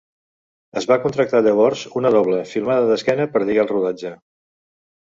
[0.81, 4.17] Es va contractar llavors una doble, filmada d'esquena per lligar el rodatge.